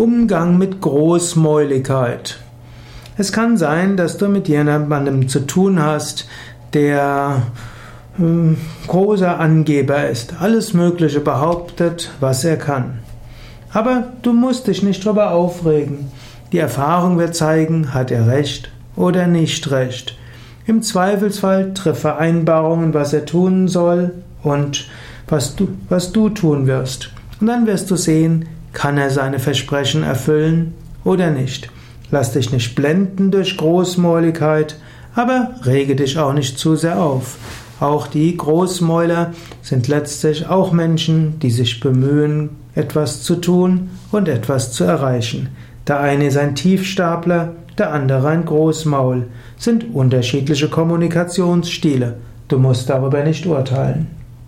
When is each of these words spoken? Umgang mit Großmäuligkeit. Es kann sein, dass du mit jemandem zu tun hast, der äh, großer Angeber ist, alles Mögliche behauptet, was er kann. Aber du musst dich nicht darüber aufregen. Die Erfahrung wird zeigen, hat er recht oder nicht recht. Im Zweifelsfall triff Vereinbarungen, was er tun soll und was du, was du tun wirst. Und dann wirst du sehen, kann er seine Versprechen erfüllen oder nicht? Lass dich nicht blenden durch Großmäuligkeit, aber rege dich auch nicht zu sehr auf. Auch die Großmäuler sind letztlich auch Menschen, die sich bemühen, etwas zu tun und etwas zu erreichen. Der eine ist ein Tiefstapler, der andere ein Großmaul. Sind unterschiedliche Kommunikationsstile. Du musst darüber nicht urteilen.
Umgang 0.00 0.56
mit 0.56 0.80
Großmäuligkeit. 0.80 2.38
Es 3.18 3.32
kann 3.32 3.58
sein, 3.58 3.98
dass 3.98 4.16
du 4.16 4.28
mit 4.28 4.48
jemandem 4.48 5.28
zu 5.28 5.40
tun 5.40 5.78
hast, 5.78 6.26
der 6.72 7.42
äh, 8.18 8.56
großer 8.86 9.38
Angeber 9.38 10.08
ist, 10.08 10.40
alles 10.40 10.72
Mögliche 10.72 11.20
behauptet, 11.20 12.12
was 12.18 12.44
er 12.44 12.56
kann. 12.56 13.00
Aber 13.74 14.04
du 14.22 14.32
musst 14.32 14.68
dich 14.68 14.82
nicht 14.82 15.04
darüber 15.04 15.32
aufregen. 15.32 16.10
Die 16.50 16.58
Erfahrung 16.58 17.18
wird 17.18 17.34
zeigen, 17.34 17.92
hat 17.92 18.10
er 18.10 18.26
recht 18.26 18.70
oder 18.96 19.26
nicht 19.26 19.70
recht. 19.70 20.16
Im 20.66 20.80
Zweifelsfall 20.80 21.74
triff 21.74 21.98
Vereinbarungen, 21.98 22.94
was 22.94 23.12
er 23.12 23.26
tun 23.26 23.68
soll 23.68 24.14
und 24.42 24.88
was 25.28 25.56
du, 25.56 25.68
was 25.90 26.10
du 26.10 26.30
tun 26.30 26.66
wirst. 26.66 27.10
Und 27.38 27.48
dann 27.48 27.66
wirst 27.66 27.90
du 27.90 27.96
sehen, 27.96 28.46
kann 28.72 28.98
er 28.98 29.10
seine 29.10 29.38
Versprechen 29.38 30.02
erfüllen 30.02 30.74
oder 31.04 31.30
nicht? 31.30 31.70
Lass 32.10 32.32
dich 32.32 32.52
nicht 32.52 32.74
blenden 32.74 33.30
durch 33.30 33.56
Großmäuligkeit, 33.56 34.76
aber 35.14 35.50
rege 35.64 35.96
dich 35.96 36.18
auch 36.18 36.32
nicht 36.32 36.58
zu 36.58 36.76
sehr 36.76 37.00
auf. 37.00 37.36
Auch 37.78 38.06
die 38.06 38.36
Großmäuler 38.36 39.32
sind 39.62 39.88
letztlich 39.88 40.46
auch 40.46 40.72
Menschen, 40.72 41.38
die 41.38 41.50
sich 41.50 41.80
bemühen, 41.80 42.50
etwas 42.74 43.22
zu 43.22 43.36
tun 43.36 43.90
und 44.12 44.28
etwas 44.28 44.72
zu 44.72 44.84
erreichen. 44.84 45.48
Der 45.86 46.00
eine 46.00 46.26
ist 46.26 46.36
ein 46.36 46.54
Tiefstapler, 46.54 47.54
der 47.78 47.92
andere 47.92 48.28
ein 48.28 48.44
Großmaul. 48.44 49.28
Sind 49.56 49.94
unterschiedliche 49.94 50.68
Kommunikationsstile. 50.68 52.16
Du 52.48 52.58
musst 52.58 52.90
darüber 52.90 53.22
nicht 53.24 53.46
urteilen. 53.46 54.19